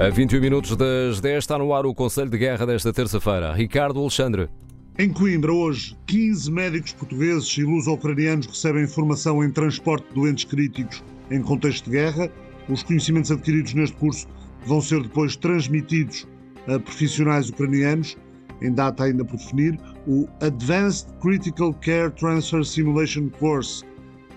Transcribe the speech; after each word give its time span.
A 0.00 0.08
21 0.08 0.40
minutos 0.40 0.74
das 0.76 1.20
10 1.20 1.44
está 1.44 1.58
no 1.58 1.74
ar 1.74 1.84
o 1.84 1.94
Conselho 1.94 2.30
de 2.30 2.38
Guerra 2.38 2.64
desta 2.64 2.90
terça-feira. 2.90 3.52
Ricardo 3.52 4.00
Alexandre. 4.00 4.48
Em 4.98 5.12
Coimbra, 5.12 5.52
hoje, 5.52 5.94
15 6.06 6.50
médicos 6.50 6.94
portugueses 6.94 7.58
e 7.58 7.64
luso-ucranianos 7.64 8.46
recebem 8.46 8.86
formação 8.86 9.44
em 9.44 9.50
transporte 9.50 10.08
de 10.08 10.14
doentes 10.14 10.44
críticos 10.46 11.04
em 11.30 11.42
contexto 11.42 11.84
de 11.84 11.98
guerra. 11.98 12.32
Os 12.70 12.82
conhecimentos 12.82 13.30
adquiridos 13.30 13.74
neste 13.74 13.94
curso 13.98 14.26
vão 14.64 14.80
ser 14.80 15.02
depois 15.02 15.36
transmitidos 15.36 16.26
a 16.66 16.78
profissionais 16.78 17.50
ucranianos, 17.50 18.16
em 18.62 18.72
data 18.72 19.04
ainda 19.04 19.22
por 19.22 19.36
definir, 19.36 19.78
o 20.06 20.26
Advanced 20.40 21.08
Critical 21.20 21.74
Care 21.74 22.10
Transfer 22.12 22.64
Simulation 22.64 23.28
Course. 23.38 23.84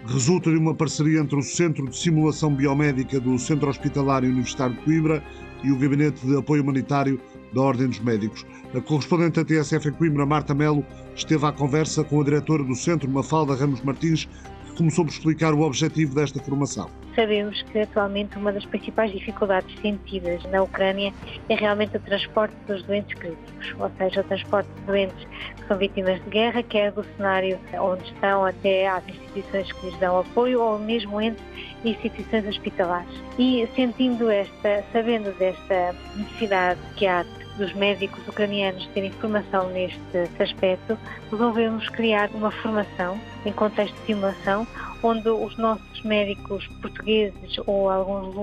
Resulta 0.08 0.52
de 0.52 0.58
uma 0.58 0.76
parceria 0.76 1.22
entre 1.22 1.38
o 1.38 1.42
Centro 1.42 1.88
de 1.88 1.96
Simulação 1.98 2.54
Biomédica 2.54 3.18
do 3.22 3.40
Centro 3.40 3.70
Hospitalar 3.70 4.26
Universitário 4.26 4.76
de 4.76 4.82
Coimbra 4.82 5.24
e 5.64 5.72
o 5.72 5.78
Gabinete 5.78 6.26
de 6.26 6.38
Apoio 6.38 6.64
Humanitário 6.64 7.20
da 7.54 7.62
Ordem 7.62 7.88
dos 7.88 8.00
Médicos. 8.00 8.46
A 8.76 8.82
correspondente 8.82 9.44
da 9.44 9.46
TSF 9.46 9.90
em 9.90 9.94
Coimbra, 9.94 10.26
Marta 10.26 10.54
Melo, 10.54 10.86
esteve 11.16 11.46
à 11.46 11.52
conversa 11.52 12.04
com 12.04 12.22
a 12.22 12.24
diretora 12.24 12.64
do 12.64 12.76
centro, 12.76 13.10
Mafalda 13.10 13.56
Ramos 13.56 13.82
Martins, 13.82 14.28
começou 14.74 15.06
por 15.06 15.12
explicar 15.12 15.54
o 15.54 15.62
objetivo 15.62 16.16
desta 16.16 16.40
formação. 16.40 16.90
Sabemos 17.16 17.62
que 17.64 17.80
atualmente 17.80 18.38
uma 18.38 18.52
das 18.52 18.66
principais 18.66 19.12
dificuldades 19.12 19.80
sentidas 19.82 20.44
na 20.46 20.64
Ucrânia 20.64 21.14
é 21.48 21.56
realmente 21.56 21.96
o 21.96 22.00
transporte 22.00 22.56
dos 22.68 22.82
doentes 22.84 23.14
críticos, 23.18 23.76
ou 23.80 23.92
seja, 23.98 24.22
o 24.22 24.24
transporte 24.24 24.70
de 24.78 24.82
doentes 24.82 25.28
que 25.56 25.68
são 25.68 25.78
vítimas 25.78 26.24
de 26.24 26.30
guerra, 26.30 26.64
quer 26.64 26.92
do 26.92 27.04
cenário 27.16 27.60
onde 27.80 28.04
estão 28.06 28.46
até 28.46 28.88
às 28.88 29.08
instituições 29.08 29.72
que 29.72 29.86
lhes 29.86 30.00
dão 30.00 30.20
apoio 30.20 30.62
ou 30.62 30.80
mesmo 30.80 31.22
entre 31.22 31.44
instituições 31.86 32.48
hospitalares. 32.48 33.14
E 33.38 33.68
sentindo 33.76 34.30
esta, 34.30 34.84
sabendo 34.92 35.32
desta 35.38 35.96
necessidade 36.16 36.80
que 36.96 37.06
há 37.06 37.24
dos 37.58 37.74
médicos 37.74 38.28
ucranianos 38.28 38.88
terem 38.94 39.12
formação 39.12 39.70
neste 39.70 40.18
aspecto, 40.40 40.98
resolvemos 41.32 41.88
criar 41.90 42.30
uma 42.32 42.52
formação 42.52 43.20
em 43.46 43.52
contexto 43.52 43.94
de 43.96 44.06
simulação, 44.06 44.68
onde 45.04 45.28
os 45.30 45.58
nossos 45.58 46.02
médicos 46.04 46.66
portugueses 46.82 47.58
ou 47.68 47.90
alguns 47.90 48.34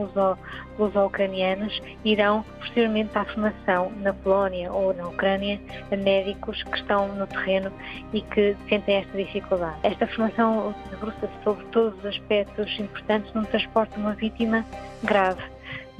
luso-ucranianos 0.78 1.80
irão 2.04 2.44
posteriormente 2.58 3.16
à 3.16 3.24
formação 3.24 3.90
na 4.02 4.12
Polónia 4.12 4.70
ou 4.70 4.92
na 4.92 5.08
Ucrânia 5.08 5.60
a 5.90 5.96
médicos 5.96 6.62
que 6.62 6.76
estão 6.76 7.08
no 7.08 7.26
terreno 7.26 7.72
e 8.12 8.20
que 8.20 8.56
sentem 8.68 8.96
esta 8.96 9.16
dificuldade. 9.16 9.78
Esta 9.82 10.06
formação 10.06 10.74
debruça-se 10.90 11.44
sobre 11.44 11.64
todos 11.66 11.98
os 11.98 12.06
aspectos 12.06 12.78
importantes 12.78 13.32
no 13.32 13.44
transporte 13.46 13.94
de 13.94 14.00
uma 14.00 14.12
vítima 14.12 14.64
grave 15.02 15.42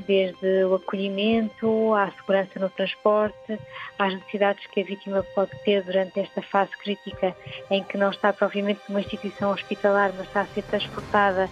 desde 0.07 0.65
o 0.65 0.75
acolhimento, 0.75 1.95
à 1.95 2.11
segurança 2.13 2.59
no 2.59 2.69
transporte, 2.71 3.59
às 3.99 4.15
necessidades 4.15 4.67
que 4.67 4.81
a 4.81 4.85
vítima 4.85 5.25
pode 5.35 5.51
ter 5.65 5.83
durante 5.83 6.21
esta 6.21 6.43
fase 6.43 6.71
crítica 6.79 7.35
em 7.71 7.83
que 7.85 7.97
não 7.97 8.11
está 8.11 8.33
propriamente 8.33 8.81
numa 8.89 9.01
instituição 9.01 9.53
hospitalar, 9.53 10.13
mas 10.17 10.27
está 10.27 10.43
a 10.43 10.47
ser 10.47 10.63
transportada 10.63 11.49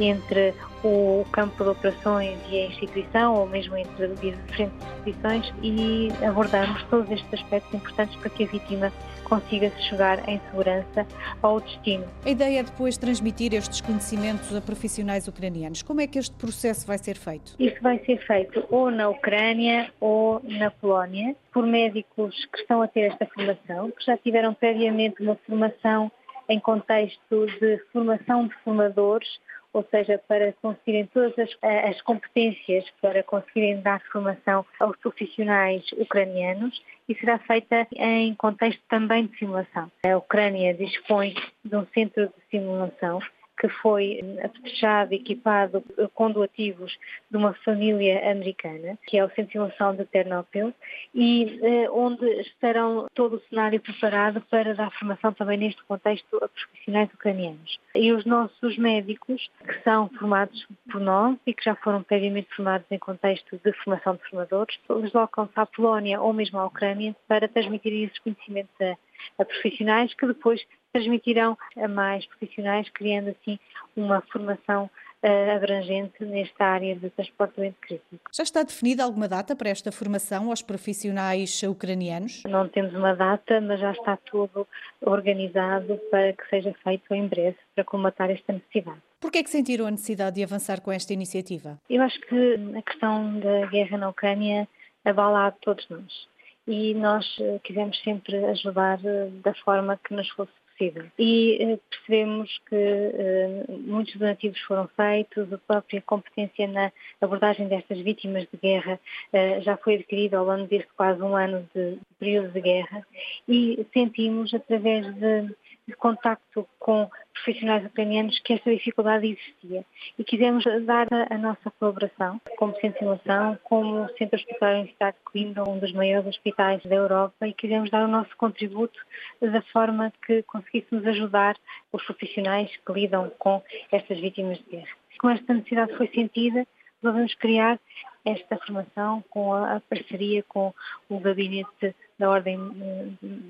entre 0.00 0.54
o 0.82 1.24
campo 1.32 1.62
de 1.62 1.70
operações 1.70 2.38
e 2.48 2.60
a 2.60 2.66
instituição, 2.66 3.34
ou 3.34 3.46
mesmo 3.46 3.76
entre 3.76 4.08
diferentes 4.08 4.74
instituições, 5.06 5.54
e 5.62 6.08
abordamos 6.26 6.82
todos 6.84 7.10
estes 7.10 7.34
aspectos 7.34 7.74
importantes 7.74 8.16
para 8.16 8.30
que 8.30 8.44
a 8.44 8.46
vítima 8.46 8.92
consiga 9.22 9.70
chegar 9.88 10.28
em 10.28 10.40
segurança 10.50 11.06
ao 11.42 11.60
destino. 11.60 12.04
A 12.24 12.30
ideia 12.30 12.60
é 12.60 12.62
depois 12.62 12.96
transmitir 12.96 13.54
estes 13.54 13.80
conhecimentos 13.80 14.54
a 14.54 14.60
profissionais 14.60 15.26
ucranianos. 15.28 15.82
Como 15.82 16.00
é 16.00 16.06
que 16.06 16.18
este 16.18 16.34
processo 16.36 16.86
vai 16.86 16.98
ser 16.98 17.16
feito? 17.16 17.54
Isso 17.58 17.80
vai 17.82 17.98
ser 18.04 18.18
feito 18.26 18.64
ou 18.70 18.90
na 18.90 19.08
Ucrânia 19.08 19.92
ou 20.00 20.40
na 20.44 20.70
Polónia, 20.70 21.34
por 21.52 21.66
médicos 21.66 22.34
que 22.46 22.58
estão 22.60 22.82
a 22.82 22.88
ter 22.88 23.12
esta 23.12 23.26
formação, 23.26 23.90
que 23.90 24.04
já 24.04 24.16
tiveram 24.16 24.54
previamente 24.54 25.22
uma 25.22 25.36
formação 25.46 26.10
em 26.48 26.58
contexto 26.58 27.46
de 27.60 27.78
formação 27.92 28.46
de 28.46 28.54
formadores 28.64 29.28
ou 29.72 29.84
seja, 29.90 30.20
para 30.28 30.52
conseguirem 30.60 31.06
todas 31.06 31.38
as, 31.38 31.50
as, 31.62 32.00
competências 32.02 32.84
para 33.00 33.22
conseguirem 33.22 33.80
dar 33.80 34.00
formação 34.12 34.64
aos 34.78 34.96
profissionais 34.98 35.84
ucranianos 35.92 36.82
e 37.08 37.14
será 37.14 37.38
feita 37.38 37.86
em 37.96 38.34
contexto 38.34 38.82
também 38.88 39.26
de 39.26 39.38
simulação. 39.38 39.90
A 40.04 40.16
Ucrânia 40.16 40.74
dispõe 40.74 41.34
de 41.64 41.76
um 41.76 41.86
centro 41.94 42.26
de 42.26 42.32
simulação 42.50 43.20
que 43.62 43.68
foi 43.68 44.18
apetechado, 44.42 45.14
equipado 45.14 45.84
com 46.14 46.32
doativos 46.32 46.98
de 47.30 47.36
uma 47.36 47.54
família 47.64 48.28
americana, 48.28 48.98
que 49.06 49.16
é 49.16 49.24
o 49.24 49.30
Centro 49.30 49.70
de 49.96 50.04
Ternopil, 50.06 50.74
e 51.14 51.60
eh, 51.62 51.88
onde 51.92 52.26
estarão 52.40 53.06
todo 53.14 53.36
o 53.36 53.42
cenário 53.48 53.80
preparado 53.80 54.40
para 54.50 54.74
dar 54.74 54.90
formação 54.98 55.32
também 55.32 55.58
neste 55.58 55.80
contexto 55.84 56.42
a 56.42 56.48
profissionais 56.48 57.08
ucranianos. 57.14 57.78
E 57.94 58.10
os 58.10 58.24
nossos 58.24 58.76
médicos, 58.76 59.48
que 59.64 59.80
são 59.84 60.08
formados 60.08 60.66
por 60.90 61.00
nós 61.00 61.38
e 61.46 61.54
que 61.54 61.62
já 61.62 61.76
foram 61.76 62.02
previamente 62.02 62.52
formados 62.56 62.86
em 62.90 62.98
contexto 62.98 63.60
de 63.64 63.72
formação 63.84 64.16
de 64.16 64.28
formadores, 64.28 64.76
deslocam-se 64.88 65.52
à 65.54 65.66
Polónia 65.66 66.20
ou 66.20 66.32
mesmo 66.32 66.58
à 66.58 66.66
Ucrânia 66.66 67.14
para 67.28 67.46
transmitir 67.46 67.92
esses 67.92 68.18
conhecimentos 68.18 68.74
a, 68.80 68.96
a 69.40 69.44
profissionais 69.44 70.12
que 70.14 70.26
depois 70.26 70.60
transmitirão 70.92 71.56
a 71.76 71.88
mais 71.88 72.26
profissionais, 72.26 72.88
criando 72.90 73.30
assim 73.30 73.58
uma 73.96 74.20
formação 74.32 74.90
uh, 75.22 75.56
abrangente 75.56 76.24
nesta 76.24 76.64
área 76.64 76.94
de 76.96 77.10
transporte 77.10 77.56
doente 77.56 77.76
crítico. 77.80 78.30
Já 78.32 78.42
está 78.42 78.62
definida 78.62 79.04
alguma 79.04 79.28
data 79.28 79.54
para 79.54 79.70
esta 79.70 79.92
formação 79.92 80.50
aos 80.50 80.62
profissionais 80.62 81.62
ucranianos? 81.62 82.42
Não 82.46 82.68
temos 82.68 82.94
uma 82.94 83.14
data, 83.14 83.60
mas 83.60 83.80
já 83.80 83.92
está 83.92 84.16
tudo 84.16 84.66
organizado 85.00 85.98
para 86.10 86.32
que 86.32 86.48
seja 86.48 86.74
feito 86.82 87.14
em 87.14 87.26
breve 87.26 87.56
para 87.74 87.84
colmatar 87.84 88.30
esta 88.30 88.52
necessidade. 88.52 89.00
Por 89.20 89.30
que 89.30 89.38
é 89.38 89.42
que 89.42 89.50
sentiram 89.50 89.86
a 89.86 89.90
necessidade 89.90 90.36
de 90.36 90.42
avançar 90.42 90.80
com 90.80 90.90
esta 90.90 91.12
iniciativa? 91.12 91.78
Eu 91.88 92.02
acho 92.02 92.20
que 92.22 92.58
a 92.76 92.82
questão 92.82 93.38
da 93.38 93.66
guerra 93.66 93.96
na 93.96 94.08
Ucrânia 94.08 94.68
abala 95.04 95.46
a 95.46 95.50
todos 95.52 95.88
nós 95.88 96.26
e 96.66 96.94
nós 96.94 97.36
eh, 97.40 97.60
quisemos 97.64 98.00
sempre 98.02 98.36
ajudar 98.44 98.98
eh, 99.04 99.28
da 99.42 99.54
forma 99.54 99.98
que 100.04 100.14
nos 100.14 100.28
fosse 100.30 100.52
possível. 100.82 101.04
E 101.18 101.58
eh, 101.60 101.78
percebemos 101.90 102.60
que 102.68 102.74
eh, 102.74 103.64
muitos 103.68 104.14
donativos 104.16 104.58
foram 104.60 104.88
feitos, 104.88 105.52
a 105.52 105.58
própria 105.58 106.02
competência 106.02 106.66
na 106.66 106.92
abordagem 107.20 107.68
destas 107.68 107.98
vítimas 107.98 108.46
de 108.52 108.58
guerra 108.60 108.98
eh, 109.32 109.60
já 109.60 109.76
foi 109.76 109.96
adquirida 109.96 110.38
ao 110.38 110.44
longo 110.44 110.66
deste 110.66 110.88
quase 110.96 111.22
um 111.22 111.36
ano 111.36 111.68
de 111.74 111.98
período 112.18 112.52
de 112.52 112.60
guerra 112.60 113.06
e 113.48 113.86
sentimos 113.92 114.52
através 114.52 115.06
de 115.14 115.54
de 115.86 115.94
contacto 115.94 116.68
com 116.78 117.10
profissionais 117.32 117.84
ucranianos 117.84 118.38
que 118.40 118.52
esta 118.52 118.70
dificuldade 118.70 119.26
existia 119.26 119.84
e 120.18 120.24
quisemos 120.24 120.64
dar 120.84 121.08
a, 121.10 121.38
nossa 121.38 121.70
colaboração 121.72 122.40
como 122.56 122.72
Centro 122.74 122.92
de 122.92 122.98
Simulação, 122.98 123.58
como 123.64 124.08
Centro 124.16 124.36
Hospitalar 124.36 124.74
Universitário 124.74 125.18
de 125.18 125.24
Coimbra, 125.24 125.68
um 125.68 125.78
dos 125.78 125.92
maiores 125.92 126.28
hospitais 126.28 126.82
da 126.84 126.94
Europa 126.94 127.48
e 127.48 127.52
quisemos 127.52 127.90
dar 127.90 128.04
o 128.04 128.08
nosso 128.08 128.36
contributo 128.36 128.98
da 129.40 129.62
forma 129.72 130.12
que 130.24 130.42
conseguíssemos 130.44 131.06
ajudar 131.06 131.56
os 131.92 132.02
profissionais 132.04 132.70
que 132.76 132.92
lidam 132.92 133.30
com 133.38 133.62
estas 133.90 134.20
vítimas 134.20 134.58
de 134.58 134.76
guerra. 134.76 134.96
Com 135.18 135.30
esta 135.30 135.54
necessidade 135.54 135.96
foi 135.96 136.08
sentida, 136.08 136.66
vamos 137.02 137.34
criar 137.34 137.78
esta 138.24 138.56
formação 138.58 139.22
com 139.30 139.52
a, 139.52 139.76
a 139.76 139.80
parceria 139.80 140.42
com 140.44 140.72
o 141.08 141.20
Gabinete 141.20 141.94
da 142.18 142.30
Ordem 142.30 142.56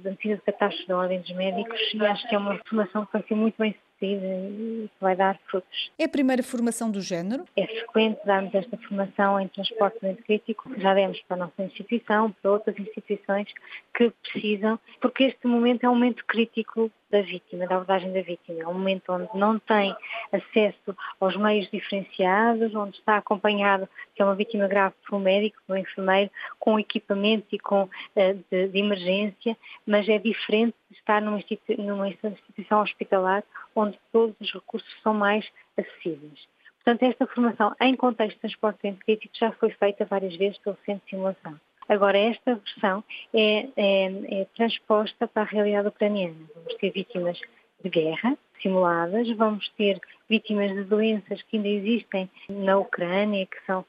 da 0.03 0.11
Medicina 0.11 0.37
de 0.37 0.43
Catástrofe 0.43 0.89
da 0.89 0.97
Ordem 0.97 1.21
dos 1.21 1.33
Médicos 1.33 1.81
e 1.95 2.07
acho 2.07 2.29
que 2.29 2.35
é 2.35 2.39
uma 2.39 2.59
formação 2.65 3.07
que 3.07 3.13
vai 3.13 3.23
ser 3.23 3.35
muito 3.35 3.57
bem 3.59 3.77
e 4.05 4.89
que 4.89 5.01
vai 5.01 5.17
dar 5.17 5.39
frutos. 5.47 5.91
É 5.99 6.05
a 6.05 6.09
primeira 6.09 6.43
formação 6.43 6.91
do 6.91 7.01
género? 7.01 7.45
É 7.57 7.67
frequente 7.67 8.21
darmos 8.25 8.55
esta 8.55 8.77
formação 8.79 9.41
em 9.41 9.49
transporte 9.49 9.99
doente 10.01 10.23
crítico, 10.23 10.71
já 10.79 10.95
demos 10.95 11.21
para 11.23 11.37
a 11.37 11.41
nossa 11.47 11.63
instituição, 11.63 12.31
para 12.43 12.51
outras 12.51 12.79
instituições 12.79 13.49
que 13.95 14.11
precisam, 14.23 14.79
porque 15.01 15.25
este 15.25 15.47
momento 15.47 15.85
é 15.85 15.89
um 15.89 15.95
momento 15.95 16.25
crítico 16.27 16.91
da 17.13 17.21
vítima, 17.21 17.67
da 17.67 17.75
abordagem 17.75 18.11
da 18.13 18.23
vítima. 18.23 18.63
É 18.63 18.67
um 18.67 18.73
momento 18.73 19.13
onde 19.13 19.29
não 19.35 19.59
tem 19.59 19.95
acesso 20.33 20.97
aos 21.21 21.37
meios 21.37 21.71
diferenciados, 21.71 22.75
onde 22.75 22.97
está 22.97 23.19
acompanhado, 23.19 23.87
que 24.15 24.23
é 24.23 24.25
uma 24.25 24.35
vítima 24.35 24.67
grave, 24.67 24.95
por 25.07 25.17
um 25.17 25.21
médico, 25.21 25.59
por 25.67 25.77
um 25.77 25.79
enfermeiro, 25.79 26.31
com 26.59 26.81
equipamento 26.81 27.47
e 27.53 27.59
com, 27.59 27.89
eh, 28.17 28.35
de, 28.51 28.69
de 28.69 28.79
emergência, 28.79 29.57
mas 29.87 30.09
é 30.09 30.19
diferente 30.19 30.75
de 30.91 30.97
estar 30.97 31.21
numa 31.21 32.09
instituição 32.09 32.81
hospitalar 32.81 33.45
onde 33.77 33.92
todos 34.13 34.37
os 34.41 34.53
recursos 34.53 34.89
são 35.03 35.15
mais 35.15 35.49
acessíveis. 35.77 36.47
Portanto, 36.77 37.03
esta 37.05 37.27
formação 37.27 37.75
em 37.81 37.95
contexto 37.95 38.35
de 38.35 38.41
transporte 38.41 38.93
crítico 39.05 39.35
já 39.39 39.53
foi 39.53 39.71
feita 39.71 40.05
várias 40.05 40.35
vezes 40.37 40.59
pelo 40.59 40.77
Centro 40.85 41.05
de 41.05 41.11
Simulação. 41.11 41.61
Agora, 41.89 42.19
esta 42.19 42.55
versão 42.55 43.05
é, 43.35 43.69
é, 43.77 44.41
é 44.41 44.45
transposta 44.57 45.29
para 45.29 45.43
a 45.43 45.45
realidade 45.47 45.89
ucraniana. 45.89 46.37
Vamos 46.55 46.75
ter 46.75 46.91
vítimas 46.91 47.41
de 47.83 47.91
guerra, 47.91 48.37
simuladas, 48.63 49.29
vamos 49.37 49.69
ter 49.71 50.01
vítimas 50.29 50.73
de 50.73 50.85
doenças 50.85 51.43
que 51.43 51.57
ainda 51.57 51.69
existem 51.69 52.31
na 52.49 52.79
Ucrânia, 52.79 53.45
que 53.45 53.61
são 53.67 53.85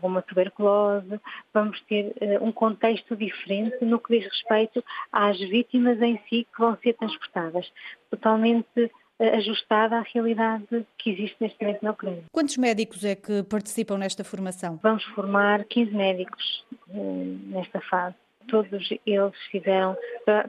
como 0.00 0.18
a 0.18 0.22
tuberculose, 0.22 1.20
vamos 1.54 1.80
ter 1.82 2.12
uh, 2.20 2.44
um 2.44 2.52
contexto 2.52 3.16
diferente 3.16 3.82
no 3.82 3.98
que 3.98 4.18
diz 4.18 4.30
respeito 4.30 4.84
às 5.10 5.38
vítimas 5.38 6.02
em 6.02 6.20
si 6.28 6.46
que 6.52 6.58
vão 6.58 6.76
ser 6.82 6.94
transportadas, 6.94 7.72
totalmente 8.10 8.90
ajustada 9.18 9.98
à 9.98 10.04
realidade 10.14 10.86
que 10.98 11.10
existe 11.10 11.36
neste 11.40 11.62
momento 11.62 11.82
na 11.82 11.90
Ucrânia. 11.90 12.24
Quantos 12.32 12.56
médicos 12.56 13.04
é 13.04 13.14
que 13.14 13.42
participam 13.42 13.98
nesta 13.98 14.22
formação? 14.22 14.78
Vamos 14.82 15.04
formar 15.04 15.64
15 15.64 15.94
médicos 15.94 16.64
uh, 16.88 17.38
nesta 17.46 17.80
fase 17.80 18.14
todos 18.48 18.88
eles 19.04 19.36
fizeram 19.50 19.96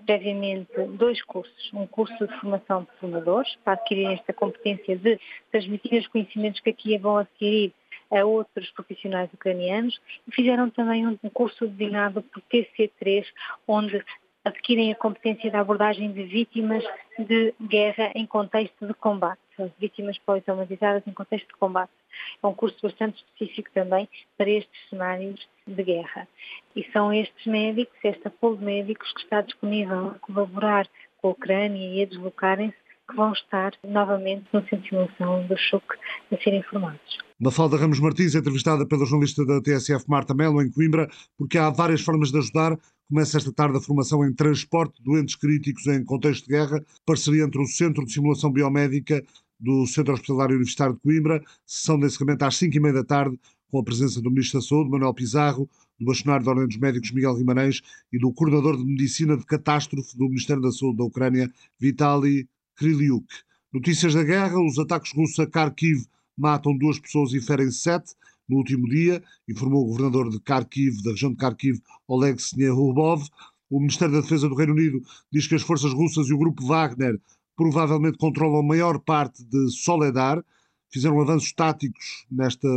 previamente 0.06 0.70
dois 0.98 1.22
cursos. 1.24 1.74
Um 1.74 1.88
curso 1.88 2.28
de 2.28 2.40
formação 2.40 2.84
de 2.84 3.00
formadores, 3.00 3.56
para 3.64 3.74
adquirir 3.74 4.08
esta 4.14 4.34
competência 4.34 4.96
de 4.96 5.20
transmitir 5.52 6.00
os 6.00 6.08
conhecimentos 6.08 6.60
que 6.60 6.70
aqui 6.70 6.98
vão 6.98 7.18
adquirir 7.18 7.74
a 8.10 8.24
outros 8.24 8.70
profissionais 8.72 9.32
ucranianos 9.34 10.00
e 10.28 10.32
fizeram 10.32 10.70
também 10.70 11.06
um 11.06 11.30
curso 11.34 11.68
designado 11.68 12.22
por 12.22 12.42
TC3, 12.44 13.26
onde 13.68 14.04
adquirem 14.48 14.92
a 14.92 14.96
competência 14.96 15.52
da 15.52 15.60
abordagem 15.60 16.12
de 16.12 16.24
vítimas 16.24 16.84
de 17.20 17.54
guerra 17.62 18.12
em 18.16 18.26
contexto 18.26 18.86
de 18.86 18.94
combate, 18.94 19.40
as 19.60 19.72
vítimas 19.80 20.18
politraumatizadas 20.20 21.04
em 21.06 21.12
contexto 21.12 21.48
de 21.48 21.56
combate. 21.56 21.92
É 22.42 22.48
um 22.48 22.54
curso 22.54 22.78
bastante 22.82 23.18
específico 23.18 23.70
também 23.74 24.08
para 24.38 24.50
estes 24.50 24.90
cenários 24.90 25.48
de 25.66 25.84
guerra. 25.84 26.28
E 26.76 26.84
são 26.92 27.14
estes 27.14 27.46
médicos, 27.46 27.98
esta 28.04 28.30
pool 28.30 28.58
de 28.58 28.66
médicos 28.66 29.12
que 29.14 29.22
está 29.22 29.42
disponível 29.42 30.08
a 30.08 30.20
colaborar 30.20 30.88
com 31.18 31.30
a 31.30 31.32
Ucrânia 31.32 31.88
e 31.88 32.02
a 32.02 32.06
deslocarem-se 32.06 32.88
que 33.10 33.16
vão 33.16 33.32
estar 33.32 33.72
novamente 33.84 34.46
no 34.52 34.62
centro 34.68 35.08
do 35.48 35.58
choque 35.58 35.96
a 36.32 36.38
serem 36.38 36.62
formados. 36.64 37.18
Mafalda 37.40 37.78
Ramos 37.78 38.00
Martins, 38.00 38.36
entrevistada 38.36 38.86
pela 38.86 39.06
jornalista 39.06 39.46
da 39.46 39.62
TSF 39.62 40.10
Marta 40.10 40.34
Melo, 40.34 40.62
em 40.62 40.72
Coimbra, 40.72 41.08
porque 41.38 41.58
há 41.58 41.70
várias 41.70 42.02
formas 42.02 42.32
de 42.32 42.40
ajudar. 42.40 42.78
Começa 43.10 43.38
esta 43.38 43.54
tarde 43.54 43.78
a 43.78 43.82
formação 43.82 44.26
em 44.26 44.34
transporte 44.34 44.98
de 44.98 45.04
doentes 45.06 45.36
críticos 45.36 45.88
em 45.88 46.04
contexto 46.04 46.44
de 46.44 46.50
guerra, 46.50 46.84
parceria 47.06 47.46
entre 47.46 47.62
o 47.62 47.66
Centro 47.66 48.06
de 48.06 48.12
Simulação 48.12 48.52
Biomédica 48.52 49.24
do 49.58 49.88
Centro 49.88 50.14
Hospitalar 50.14 50.50
Universitário 50.50 50.94
de 50.96 51.00
Coimbra, 51.00 51.42
sessão 51.66 51.98
de 51.98 52.06
encerramento 52.06 52.44
às 52.44 52.58
5 52.58 52.76
e 52.76 52.80
meia 52.82 52.96
da 52.96 53.06
tarde, 53.06 53.40
com 53.72 53.80
a 53.80 53.84
presença 53.84 54.22
do 54.22 54.30
Ministro 54.30 54.60
da 54.60 54.66
Saúde, 54.66 54.90
Manuel 54.90 55.14
Pizarro, 55.14 55.70
do 55.98 56.06
Bastonário 56.06 56.46
da 56.46 56.52
Ordem 56.52 56.68
dos 56.68 56.76
Médicos, 56.76 57.12
Miguel 57.14 57.38
Guimarães, 57.38 57.82
e 58.12 58.20
do 58.20 58.34
Coordenador 58.34 58.76
de 58.76 58.84
Medicina 58.84 59.38
de 59.38 59.46
Catástrofe 59.46 60.18
do 60.18 60.26
Ministério 60.26 60.62
da 60.62 60.72
Saúde 60.74 60.98
da 60.98 61.06
Ucrânia, 61.06 61.50
Vitaly 61.80 62.46
Kryliuk. 62.76 63.26
Notícias 63.72 64.16
da 64.16 64.24
guerra: 64.24 64.60
os 64.60 64.78
ataques 64.78 65.14
russos 65.14 65.40
a 65.40 65.48
Kharkiv 65.48 66.04
matam 66.38 66.78
duas 66.78 67.00
pessoas 67.00 67.32
e 67.32 67.40
ferem 67.40 67.72
sete 67.72 68.14
no 68.48 68.58
último 68.58 68.88
dia, 68.88 69.24
informou 69.48 69.84
o 69.84 69.88
governador 69.88 70.30
de 70.30 70.40
Kharkiv, 70.40 71.02
da 71.04 71.12
região 71.12 71.32
de 71.32 71.38
Kharkiv, 71.38 71.80
Oleg 72.08 72.40
Snyhubov. 72.40 73.28
O 73.70 73.80
Ministério 73.80 74.14
da 74.14 74.22
Defesa 74.22 74.48
do 74.48 74.56
Reino 74.56 74.74
Unido 74.74 75.02
diz 75.32 75.48
que 75.48 75.56
as 75.56 75.62
forças 75.62 75.94
russas 75.94 76.30
e 76.30 76.34
o 76.34 76.38
grupo 76.38 76.66
Wagner 76.66 77.20
provavelmente 77.58 78.18
controlam 78.18 78.60
a 78.60 78.64
maior 78.64 79.00
parte 79.00 79.44
de 79.44 79.70
Soledar, 79.72 80.44
fizeram 80.92 81.20
avanços 81.20 81.52
táticos 81.52 82.26
nesta 82.32 82.68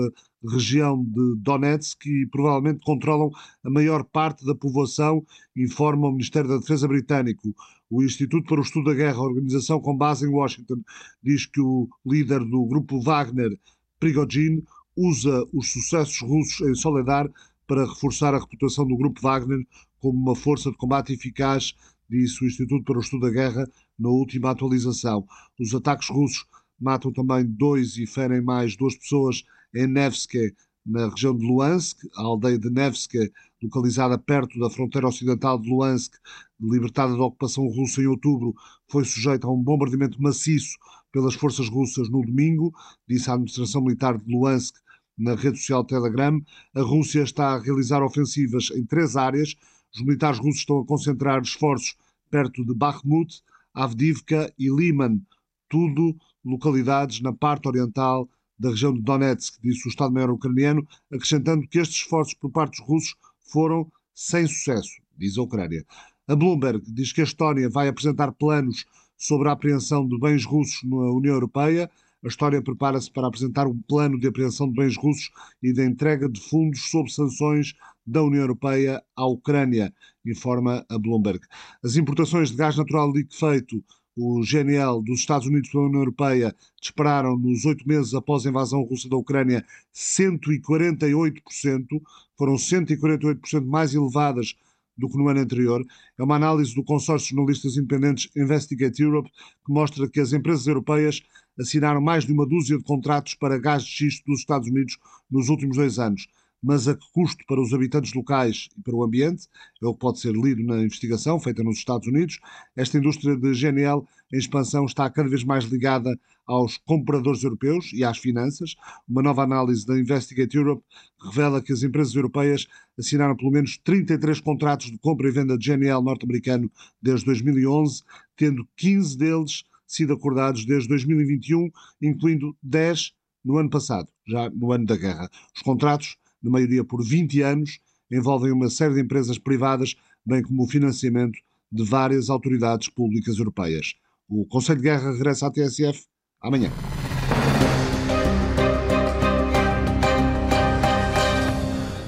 região 0.42 1.04
de 1.04 1.36
Donetsk 1.36 2.06
e 2.06 2.26
provavelmente 2.26 2.80
controlam 2.84 3.30
a 3.62 3.70
maior 3.70 4.04
parte 4.04 4.44
da 4.44 4.54
povoação, 4.54 5.24
informa 5.54 6.08
o 6.08 6.12
Ministério 6.12 6.48
da 6.48 6.56
Defesa 6.56 6.88
britânico. 6.88 7.54
O 7.90 8.02
Instituto 8.02 8.46
para 8.46 8.60
o 8.60 8.62
Estudo 8.62 8.86
da 8.86 8.94
Guerra, 8.94 9.20
organização 9.20 9.80
com 9.80 9.96
base 9.96 10.26
em 10.26 10.30
Washington, 10.30 10.82
diz 11.22 11.44
que 11.46 11.60
o 11.60 11.88
líder 12.06 12.40
do 12.40 12.64
grupo 12.66 13.00
Wagner, 13.00 13.50
Prigogine, 13.98 14.64
usa 15.00 15.46
os 15.52 15.72
sucessos 15.72 16.20
russos 16.20 16.60
em 16.68 16.74
Soledar 16.74 17.30
para 17.66 17.86
reforçar 17.86 18.34
a 18.34 18.38
reputação 18.38 18.86
do 18.86 18.96
grupo 18.96 19.20
Wagner 19.22 19.66
como 19.98 20.18
uma 20.18 20.36
força 20.36 20.70
de 20.70 20.76
combate 20.76 21.12
eficaz, 21.12 21.74
disse 22.08 22.44
o 22.44 22.46
Instituto 22.46 22.84
para 22.84 22.98
o 22.98 23.00
Estudo 23.00 23.26
da 23.26 23.32
Guerra 23.32 23.66
na 23.98 24.10
última 24.10 24.50
atualização. 24.50 25.26
Os 25.58 25.74
ataques 25.74 26.08
russos 26.10 26.44
matam 26.78 27.12
também 27.12 27.44
dois 27.46 27.96
e 27.96 28.06
ferem 28.06 28.42
mais 28.42 28.76
duas 28.76 28.94
pessoas 28.94 29.44
em 29.74 29.86
Nevske, 29.86 30.54
na 30.84 31.08
região 31.08 31.36
de 31.36 31.46
Luansk, 31.46 31.98
a 32.16 32.22
aldeia 32.22 32.58
de 32.58 32.70
Nevske, 32.70 33.30
localizada 33.62 34.18
perto 34.18 34.58
da 34.58 34.70
fronteira 34.70 35.08
ocidental 35.08 35.58
de 35.58 35.68
Luansk, 35.68 36.14
libertada 36.60 37.16
da 37.16 37.24
ocupação 37.24 37.66
russa 37.68 38.02
em 38.02 38.06
outubro, 38.06 38.54
foi 38.90 39.04
sujeita 39.04 39.46
a 39.46 39.52
um 39.52 39.62
bombardeamento 39.62 40.20
maciço 40.20 40.76
pelas 41.12 41.34
forças 41.34 41.68
russas 41.68 42.08
no 42.08 42.22
domingo, 42.22 42.72
disse 43.08 43.30
a 43.30 43.34
administração 43.34 43.82
militar 43.82 44.18
de 44.18 44.32
Luansk 44.32 44.74
na 45.20 45.34
rede 45.34 45.58
social 45.58 45.84
Telegram. 45.84 46.40
A 46.74 46.80
Rússia 46.80 47.22
está 47.22 47.54
a 47.54 47.58
realizar 47.60 48.02
ofensivas 48.02 48.70
em 48.70 48.84
três 48.84 49.16
áreas. 49.16 49.54
Os 49.94 50.00
militares 50.02 50.38
russos 50.38 50.60
estão 50.60 50.80
a 50.80 50.86
concentrar 50.86 51.42
esforços 51.42 51.96
perto 52.30 52.64
de 52.64 52.74
Bakhmut, 52.74 53.42
Avdivka 53.74 54.52
e 54.58 54.68
Liman, 54.68 55.20
tudo 55.68 56.16
localidades 56.44 57.20
na 57.20 57.32
parte 57.32 57.68
oriental 57.68 58.28
da 58.58 58.70
região 58.70 58.92
de 58.92 59.00
Donetsk, 59.00 59.60
disse 59.62 59.88
o 59.88 59.90
Estado-Maior 59.90 60.30
ucraniano, 60.30 60.86
acrescentando 61.12 61.66
que 61.66 61.78
estes 61.78 62.02
esforços 62.02 62.34
por 62.34 62.50
parte 62.50 62.78
dos 62.78 62.86
russos 62.86 63.14
foram 63.50 63.90
sem 64.14 64.46
sucesso, 64.46 65.00
diz 65.16 65.38
a 65.38 65.42
Ucrânia. 65.42 65.84
A 66.28 66.36
Bloomberg 66.36 66.82
diz 66.92 67.12
que 67.12 67.20
a 67.20 67.24
Estónia 67.24 67.68
vai 67.68 67.88
apresentar 67.88 68.32
planos 68.32 68.84
sobre 69.16 69.48
a 69.48 69.52
apreensão 69.52 70.06
de 70.06 70.18
bens 70.18 70.44
russos 70.44 70.82
na 70.84 70.96
União 71.10 71.34
Europeia. 71.34 71.90
A 72.24 72.28
Estónia 72.28 72.62
prepara-se 72.62 73.10
para 73.10 73.26
apresentar 73.26 73.66
um 73.66 73.78
plano 73.88 74.18
de 74.18 74.28
apreensão 74.28 74.68
de 74.68 74.74
bens 74.74 74.96
russos 74.96 75.30
e 75.62 75.72
de 75.72 75.84
entrega 75.84 76.28
de 76.28 76.40
fundos 76.40 76.90
sob 76.90 77.10
sanções 77.10 77.74
da 78.06 78.22
União 78.22 78.42
Europeia 78.42 79.02
à 79.16 79.26
Ucrânia, 79.26 79.92
informa 80.26 80.84
a 80.88 80.98
Bloomberg. 80.98 81.40
As 81.82 81.96
importações 81.96 82.50
de 82.50 82.56
gás 82.56 82.76
natural 82.76 83.12
liquefeito 83.12 83.82
o 84.16 84.40
GNL 84.42 85.02
dos 85.02 85.20
Estados 85.20 85.46
Unidos 85.46 85.70
pela 85.70 85.86
União 85.86 86.00
Europeia 86.00 86.52
dispararam 86.80 87.38
nos 87.38 87.64
oito 87.64 87.86
meses 87.88 88.12
após 88.12 88.44
a 88.44 88.50
invasão 88.50 88.82
russa 88.82 89.08
da 89.08 89.16
Ucrânia 89.16 89.64
148%, 89.94 92.02
foram 92.36 92.56
148% 92.56 93.64
mais 93.64 93.94
elevadas 93.94 94.56
do 94.96 95.08
que 95.08 95.16
no 95.16 95.28
ano 95.28 95.38
anterior. 95.40 95.86
É 96.18 96.22
uma 96.22 96.36
análise 96.36 96.74
do 96.74 96.84
consórcio 96.84 97.28
de 97.28 97.34
jornalistas 97.34 97.78
independentes 97.78 98.28
Investigate 98.36 99.02
Europe 99.02 99.30
que 99.64 99.72
mostra 99.72 100.06
que 100.08 100.20
as 100.20 100.34
empresas 100.34 100.66
europeias 100.66 101.22
assinaram 101.60 102.00
mais 102.00 102.24
de 102.24 102.32
uma 102.32 102.46
dúzia 102.46 102.78
de 102.78 102.84
contratos 102.84 103.34
para 103.34 103.58
gás 103.58 103.84
de 103.84 103.90
xisto 103.90 104.24
dos 104.26 104.40
Estados 104.40 104.68
Unidos 104.68 104.98
nos 105.30 105.48
últimos 105.48 105.76
dois 105.76 105.98
anos 105.98 106.26
mas 106.62 106.86
a 106.86 106.94
que 106.94 107.06
custo 107.12 107.44
para 107.46 107.60
os 107.60 107.72
habitantes 107.72 108.12
locais 108.12 108.68
e 108.76 108.82
para 108.82 108.94
o 108.94 109.02
ambiente, 109.02 109.48
é 109.82 109.86
o 109.86 109.94
que 109.94 110.00
pode 110.00 110.20
ser 110.20 110.34
lido 110.34 110.62
na 110.62 110.82
investigação 110.82 111.40
feita 111.40 111.62
nos 111.62 111.78
Estados 111.78 112.06
Unidos. 112.06 112.38
Esta 112.76 112.98
indústria 112.98 113.36
de 113.36 113.52
GNL 113.52 114.02
em 114.32 114.38
expansão 114.38 114.84
está 114.84 115.08
cada 115.08 115.28
vez 115.28 115.42
mais 115.42 115.64
ligada 115.64 116.18
aos 116.46 116.76
compradores 116.78 117.42
europeus 117.44 117.92
e 117.92 118.04
às 118.04 118.18
finanças. 118.18 118.74
Uma 119.08 119.22
nova 119.22 119.42
análise 119.42 119.86
da 119.86 119.98
Investigate 119.98 120.56
Europe 120.56 120.84
revela 121.22 121.62
que 121.62 121.72
as 121.72 121.82
empresas 121.82 122.14
europeias 122.14 122.66
assinaram 122.98 123.36
pelo 123.36 123.50
menos 123.50 123.78
33 123.78 124.40
contratos 124.40 124.90
de 124.90 124.98
compra 124.98 125.28
e 125.28 125.32
venda 125.32 125.56
de 125.56 125.70
GNL 125.70 126.02
norte-americano 126.02 126.70
desde 127.00 127.24
2011, 127.26 128.02
tendo 128.36 128.68
15 128.76 129.16
deles 129.16 129.64
sido 129.90 130.12
acordados 130.12 130.64
desde 130.64 130.88
2021, 130.88 131.70
incluindo 132.00 132.56
10 132.62 133.12
no 133.44 133.56
ano 133.56 133.70
passado, 133.70 134.08
já 134.26 134.48
no 134.50 134.72
ano 134.72 134.86
da 134.86 134.96
guerra. 134.96 135.28
Os 135.54 135.62
contratos 135.62 136.16
na 136.42 136.50
maioria 136.50 136.84
por 136.84 137.04
20 137.04 137.42
anos, 137.42 137.80
envolvem 138.10 138.52
uma 138.52 138.70
série 138.70 138.94
de 138.94 139.00
empresas 139.00 139.38
privadas, 139.38 139.94
bem 140.24 140.42
como 140.42 140.64
o 140.64 140.68
financiamento 140.68 141.38
de 141.70 141.84
várias 141.84 142.30
autoridades 142.30 142.88
públicas 142.88 143.38
europeias. 143.38 143.94
O 144.28 144.46
Conselho 144.46 144.78
de 144.78 144.84
Guerra 144.84 145.12
regressa 145.12 145.46
à 145.46 145.50
TSF 145.50 146.04
amanhã. 146.40 146.70